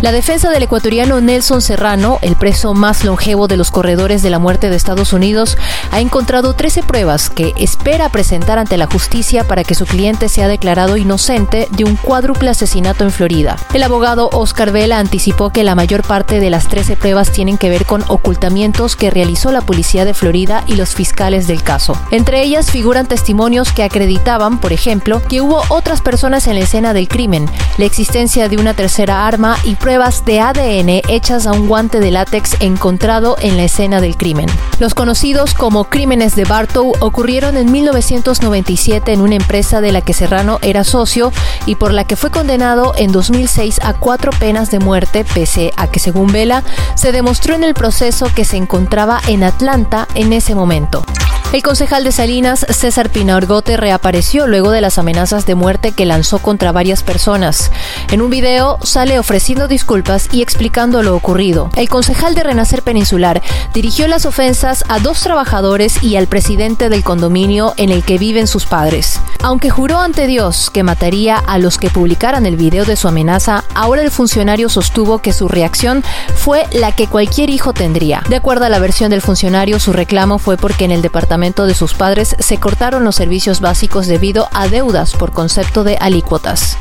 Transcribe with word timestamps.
La 0.00 0.12
defensa 0.12 0.50
del 0.50 0.62
ecuatoriano 0.62 1.20
Nelson 1.20 1.60
Serrano, 1.60 2.20
el 2.22 2.36
preso 2.36 2.72
más 2.72 3.04
longevo 3.04 3.48
de 3.48 3.56
los 3.56 3.72
corredores 3.72 4.22
de 4.22 4.30
la 4.30 4.38
muerte 4.38 4.70
de 4.70 4.76
Estados 4.76 5.12
Unidos, 5.12 5.58
ha 5.90 5.98
encontrado 5.98 6.52
13 6.52 6.84
pruebas 6.84 7.30
que 7.30 7.52
espera 7.56 8.08
presentar 8.08 8.60
ante 8.60 8.76
la 8.76 8.86
justicia 8.86 9.42
para 9.42 9.64
que 9.64 9.74
su 9.74 9.86
cliente 9.86 10.28
sea 10.28 10.46
declarado 10.46 10.96
inocente 10.96 11.66
de 11.72 11.82
un 11.82 11.96
cuádruple 11.96 12.48
asesinato 12.48 13.02
en 13.02 13.10
Florida. 13.10 13.56
El 13.74 13.82
abogado 13.82 14.30
Oscar 14.32 14.70
Vela 14.70 15.00
anticipó 15.00 15.50
que 15.50 15.64
la 15.64 15.74
mayor 15.74 16.02
parte 16.06 16.38
de 16.38 16.50
las 16.50 16.68
13 16.68 16.96
pruebas 16.96 17.32
tienen 17.32 17.58
que 17.58 17.68
ver 17.68 17.84
con 17.84 18.04
ocultamientos 18.06 18.94
que 18.94 19.10
realizó 19.10 19.50
la 19.50 19.62
policía 19.62 20.04
de 20.04 20.14
Florida 20.14 20.62
y 20.68 20.76
los 20.76 20.94
fiscales 20.94 21.48
del 21.48 21.64
caso. 21.64 22.00
Entre 22.12 22.40
ellas 22.44 22.70
figuran 22.70 23.08
testimonios 23.08 23.72
que 23.72 23.82
acreditaban, 23.82 24.58
por 24.58 24.72
ejemplo, 24.72 25.20
que 25.28 25.40
hubo 25.40 25.60
otras 25.70 26.02
personas 26.02 26.46
en 26.46 26.54
la 26.54 26.60
escena 26.60 26.92
del 26.92 27.08
crimen, 27.08 27.50
la 27.78 27.86
existencia 27.86 28.48
de 28.48 28.58
una 28.58 28.74
tercera 28.74 29.26
arma 29.26 29.58
y 29.64 29.74
pruebas 29.88 30.26
de 30.26 30.38
ADN 30.38 31.00
hechas 31.08 31.46
a 31.46 31.52
un 31.52 31.66
guante 31.66 31.98
de 31.98 32.10
látex 32.10 32.60
encontrado 32.60 33.38
en 33.40 33.56
la 33.56 33.64
escena 33.64 34.02
del 34.02 34.18
crimen. 34.18 34.46
Los 34.80 34.92
conocidos 34.92 35.54
como 35.54 35.84
crímenes 35.84 36.36
de 36.36 36.44
Bartow 36.44 36.92
ocurrieron 37.00 37.56
en 37.56 37.72
1997 37.72 39.14
en 39.14 39.22
una 39.22 39.36
empresa 39.36 39.80
de 39.80 39.90
la 39.90 40.02
que 40.02 40.12
Serrano 40.12 40.58
era 40.60 40.84
socio 40.84 41.32
y 41.64 41.76
por 41.76 41.94
la 41.94 42.04
que 42.04 42.16
fue 42.16 42.30
condenado 42.30 42.92
en 42.98 43.12
2006 43.12 43.80
a 43.82 43.94
cuatro 43.94 44.30
penas 44.38 44.70
de 44.70 44.78
muerte, 44.78 45.24
pese 45.24 45.72
a 45.78 45.86
que, 45.86 46.00
según 46.00 46.32
Vela, 46.32 46.64
se 46.94 47.10
demostró 47.10 47.54
en 47.54 47.64
el 47.64 47.72
proceso 47.72 48.26
que 48.34 48.44
se 48.44 48.58
encontraba 48.58 49.22
en 49.26 49.42
Atlanta 49.42 50.06
en 50.14 50.34
ese 50.34 50.54
momento. 50.54 51.02
El 51.50 51.62
concejal 51.62 52.04
de 52.04 52.12
Salinas, 52.12 52.66
César 52.68 53.08
Pina 53.08 53.34
Orgote, 53.34 53.78
reapareció 53.78 54.46
luego 54.46 54.70
de 54.70 54.82
las 54.82 54.98
amenazas 54.98 55.46
de 55.46 55.54
muerte 55.54 55.92
que 55.92 56.04
lanzó 56.04 56.40
contra 56.40 56.72
varias 56.72 57.02
personas. 57.02 57.72
En 58.12 58.20
un 58.20 58.28
video 58.28 58.76
sale 58.82 59.18
ofreciendo 59.18 59.66
disculpas 59.66 60.28
y 60.30 60.42
explicando 60.42 61.02
lo 61.02 61.16
ocurrido. 61.16 61.70
El 61.74 61.88
concejal 61.88 62.34
de 62.34 62.42
Renacer 62.42 62.82
Peninsular 62.82 63.40
dirigió 63.72 64.08
las 64.08 64.26
ofensas 64.26 64.84
a 64.88 64.98
dos 64.98 65.22
trabajadores 65.22 66.02
y 66.02 66.16
al 66.16 66.26
presidente 66.26 66.90
del 66.90 67.02
condominio 67.02 67.72
en 67.78 67.88
el 67.88 68.02
que 68.02 68.18
viven 68.18 68.46
sus 68.46 68.66
padres. 68.66 69.18
Aunque 69.42 69.70
juró 69.70 70.00
ante 70.00 70.26
Dios 70.26 70.68
que 70.68 70.82
mataría 70.82 71.36
a 71.38 71.56
los 71.56 71.78
que 71.78 71.88
publicaran 71.88 72.44
el 72.44 72.56
video 72.56 72.84
de 72.84 72.96
su 72.96 73.08
amenaza, 73.08 73.64
ahora 73.74 74.02
el 74.02 74.10
funcionario 74.10 74.68
sostuvo 74.68 75.20
que 75.20 75.32
su 75.32 75.48
reacción 75.48 76.04
fue 76.34 76.66
la 76.72 76.92
que 76.94 77.06
cualquier 77.06 77.48
hijo 77.48 77.72
tendría. 77.72 78.22
De 78.28 78.36
acuerdo 78.36 78.66
a 78.66 78.68
la 78.68 78.80
versión 78.80 79.08
del 79.08 79.22
funcionario, 79.22 79.80
su 79.80 79.94
reclamo 79.94 80.38
fue 80.38 80.58
porque 80.58 80.84
en 80.84 80.90
el 80.90 81.00
departamento 81.00 81.37
de 81.38 81.74
sus 81.74 81.94
padres 81.94 82.34
se 82.40 82.58
cortaron 82.58 83.04
los 83.04 83.14
servicios 83.14 83.60
básicos 83.60 84.08
debido 84.08 84.48
a 84.52 84.66
deudas 84.66 85.12
por 85.12 85.30
concepto 85.32 85.84
de 85.84 85.96
alícuotas. 86.00 86.76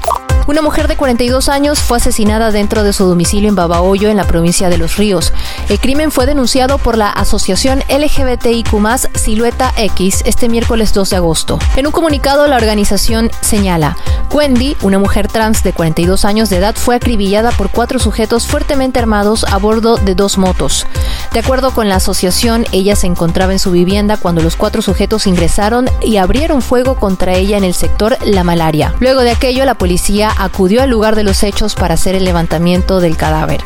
Una 0.48 0.62
mujer 0.62 0.88
de 0.88 0.96
42 0.96 1.50
años 1.50 1.80
fue 1.80 1.98
asesinada 1.98 2.52
dentro 2.52 2.84
de 2.84 2.94
su 2.94 3.06
domicilio 3.06 3.50
en 3.50 3.56
Babahoyo, 3.56 4.10
en 4.10 4.16
la 4.16 4.24
provincia 4.24 4.70
de 4.70 4.78
Los 4.78 4.96
Ríos. 4.96 5.34
El 5.68 5.78
crimen 5.78 6.10
fue 6.10 6.26
denunciado 6.26 6.78
por 6.78 6.98
la 6.98 7.10
asociación 7.10 7.84
LGBTIQ 7.90 8.70
Silueta 9.14 9.74
X 9.76 10.24
este 10.26 10.48
miércoles 10.48 10.94
2 10.94 11.10
de 11.10 11.16
agosto. 11.18 11.60
En 11.76 11.86
un 11.86 11.92
comunicado, 11.92 12.48
la 12.48 12.56
organización 12.56 13.30
señala, 13.42 13.98
Wendy, 14.34 14.78
una 14.82 15.00
mujer 15.00 15.28
trans 15.28 15.64
de 15.64 15.74
42 15.74 16.24
años 16.24 16.50
de 16.50 16.58
edad, 16.58 16.76
fue 16.76 16.96
acribillada 16.96 17.52
por 17.52 17.70
cuatro 17.70 18.00
sujetos 18.00 18.48
fuertemente 18.48 19.00
armados 19.00 19.44
a 19.44 19.58
bordo 19.58 19.98
de 19.98 20.16
dos 20.16 20.38
motos. 20.38 20.88
De 21.34 21.40
acuerdo 21.40 21.72
con 21.72 21.88
la 21.90 21.98
asociación, 21.98 22.66
ella 22.72 22.96
se 22.96 23.08
encontraba 23.08 23.52
en 23.52 23.60
su 23.60 23.72
vivienda 23.72 24.18
cuando 24.18 24.42
los 24.42 24.56
cuatro 24.56 24.82
sujetos 24.82 25.28
ingresaron 25.28 25.90
y 26.02 26.18
abrieron 26.18 26.62
fuego 26.62 26.96
contra 26.96 27.36
ella 27.36 27.58
en 27.58 27.64
el 27.64 27.74
sector 27.74 28.18
La 28.26 28.44
Malaria. 28.44 28.96
Luego 29.00 29.22
de 29.22 29.32
aquello, 29.32 29.66
la 29.66 29.76
policía 29.76 30.32
acudió 30.38 30.82
al 30.82 30.90
lugar 30.90 31.16
de 31.16 31.24
los 31.24 31.44
hechos 31.44 31.76
para 31.76 31.94
hacer 31.94 32.16
el 32.16 32.26
levantamiento 32.26 33.00
del 33.00 33.18
cadáver. 33.18 33.64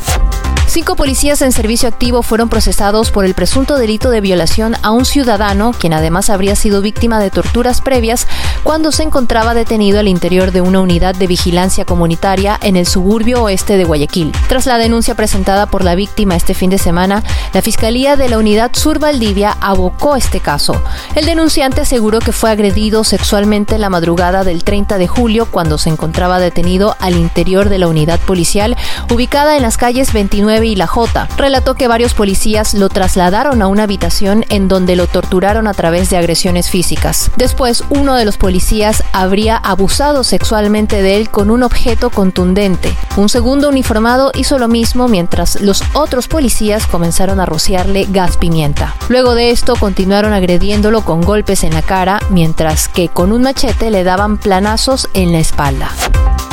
Cinco 0.72 0.96
policías 0.96 1.41
en 1.41 1.52
servicio 1.52 1.90
activo 1.90 2.24
fueron 2.24 2.47
procesados 2.47 3.12
por 3.12 3.25
el 3.25 3.34
presunto 3.34 3.78
delito 3.78 4.09
de 4.09 4.22
violación 4.22 4.78
a 4.84 4.91
un 4.91 5.03
ciudadano, 5.03 5.74
quien 5.78 5.91
además 5.91 6.30
habría 6.30 6.56
sido 6.56 6.81
víctima 6.81 7.19
de 7.19 7.30
torturas 7.30 7.81
previas 7.81 8.25
cuando 8.63 8.91
se 8.91 9.03
encontraba 9.03 9.53
detenido 9.53 9.99
al 9.99 10.07
interior 10.07 10.51
de 10.51 10.61
una 10.61 10.81
unidad 10.81 11.16
de 11.16 11.27
vigilancia 11.27 11.85
comunitaria 11.85 12.59
en 12.61 12.75
el 12.75 12.85
suburbio 12.85 13.44
oeste 13.44 13.77
de 13.77 13.83
Guayaquil. 13.83 14.31
Tras 14.47 14.66
la 14.66 14.77
denuncia 14.77 15.16
presentada 15.16 15.66
por 15.66 15.83
la 15.83 15.95
víctima 15.95 16.35
este 16.35 16.53
fin 16.53 16.69
de 16.69 16.77
semana, 16.77 17.23
la 17.53 17.61
Fiscalía 17.61 18.16
de 18.16 18.29
la 18.29 18.38
Unidad 18.38 18.72
Sur 18.73 18.99
Valdivia 18.99 19.57
abocó 19.61 20.16
este 20.16 20.39
caso. 20.39 20.81
El 21.16 21.25
denunciante 21.25 21.81
aseguró 21.81 22.19
que 22.19 22.31
fue 22.31 22.51
agredido 22.51 23.03
sexualmente 23.03 23.77
la 23.77 23.89
madrugada 23.89 24.44
del 24.44 24.63
30 24.63 24.97
de 24.97 25.07
julio 25.07 25.47
cuando 25.49 25.78
se 25.78 25.89
encontraba 25.89 26.39
detenido 26.39 26.95
al 26.99 27.16
interior 27.16 27.69
de 27.69 27.79
la 27.79 27.88
unidad 27.88 28.19
policial 28.19 28.78
ubicada 29.11 29.55
en 29.55 29.63
las 29.63 29.78
calles 29.78 30.13
29 30.13 30.67
y 30.67 30.75
La 30.75 30.88
J. 30.88 31.28
Relató 31.38 31.75
que 31.75 31.88
varios 31.88 32.13
policías 32.13 32.73
lo 32.73 32.89
trasladaron 32.89 33.61
a 33.61 33.67
una 33.67 33.83
habitación 33.83 34.45
en 34.49 34.67
donde 34.67 34.95
lo 34.95 35.07
torturaron 35.07 35.67
a 35.67 35.73
través 35.73 36.09
de 36.09 36.17
agresiones 36.17 36.69
físicas. 36.69 37.31
Después, 37.38 37.83
uno 37.89 38.16
de 38.16 38.25
los 38.25 38.38
policías 38.51 39.01
habría 39.13 39.56
abusado 39.56 40.25
sexualmente 40.25 41.01
de 41.01 41.16
él 41.16 41.29
con 41.29 41.50
un 41.51 41.63
objeto 41.63 42.09
contundente. 42.09 42.94
Un 43.16 43.29
segundo 43.29 43.69
uniformado 43.69 44.34
hizo 44.35 44.59
lo 44.59 44.67
mismo 44.67 45.07
mientras 45.07 45.62
los 45.62 45.81
otros 45.94 46.28
policías 46.28 46.85
comenzaron 46.85 47.40
a 47.40 47.45
rociarle 47.45 48.07
gas 48.09 48.35
pimienta. 48.35 48.94
Luego 49.07 49.35
de 49.35 49.51
esto 49.51 49.78
continuaron 49.78 50.34
agrediéndolo 50.34 51.06
con 51.06 51.22
golpes 51.22 51.63
en 51.63 51.73
la 51.73 51.81
cara, 51.81 52.19
mientras 52.29 52.90
que 52.90 53.07
con 53.07 53.31
un 53.31 53.44
machete 53.44 53.90
le 53.90 54.03
daban 54.03 54.38
planazos 54.38 55.07
en 55.13 55.31
la 55.31 55.40
espalda. 55.40 55.90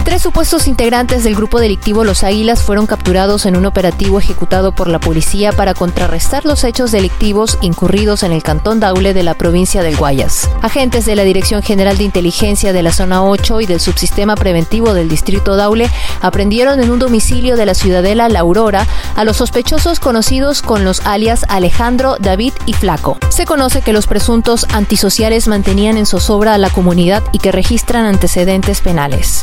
Tres 0.08 0.22
supuestos 0.22 0.68
integrantes 0.68 1.22
del 1.22 1.34
grupo 1.34 1.60
delictivo 1.60 2.02
Los 2.02 2.24
Águilas 2.24 2.62
fueron 2.62 2.86
capturados 2.86 3.44
en 3.44 3.58
un 3.58 3.66
operativo 3.66 4.18
ejecutado 4.18 4.72
por 4.72 4.88
la 4.88 5.00
policía 5.00 5.52
para 5.52 5.74
contrarrestar 5.74 6.46
los 6.46 6.64
hechos 6.64 6.92
delictivos 6.92 7.58
incurridos 7.60 8.22
en 8.22 8.32
el 8.32 8.42
cantón 8.42 8.80
Daule 8.80 9.12
de 9.12 9.22
la 9.22 9.34
provincia 9.34 9.82
del 9.82 9.98
Guayas. 9.98 10.48
Agentes 10.62 11.04
de 11.04 11.14
la 11.14 11.24
Dirección 11.24 11.62
General 11.62 11.98
de 11.98 12.04
Inteligencia 12.04 12.72
de 12.72 12.82
la 12.82 12.90
Zona 12.90 13.22
8 13.22 13.60
y 13.60 13.66
del 13.66 13.80
Subsistema 13.80 14.34
Preventivo 14.34 14.94
del 14.94 15.10
Distrito 15.10 15.56
Daule 15.56 15.90
aprendieron 16.22 16.80
en 16.82 16.90
un 16.90 16.98
domicilio 16.98 17.58
de 17.58 17.66
la 17.66 17.74
ciudadela 17.74 18.30
La 18.30 18.40
Aurora 18.40 18.86
a 19.14 19.24
los 19.24 19.36
sospechosos 19.36 20.00
conocidos 20.00 20.62
con 20.62 20.86
los 20.86 21.04
alias 21.04 21.44
Alejandro, 21.50 22.16
David 22.18 22.54
y 22.64 22.72
Flaco. 22.72 23.18
Se 23.28 23.44
conoce 23.44 23.82
que 23.82 23.92
los 23.92 24.06
presuntos 24.06 24.66
antisociales 24.72 25.48
mantenían 25.48 25.98
en 25.98 26.06
zozobra 26.06 26.54
a 26.54 26.58
la 26.58 26.70
comunidad 26.70 27.22
y 27.32 27.40
que 27.40 27.52
registran 27.52 28.06
antecedentes 28.06 28.80
penales. 28.80 29.42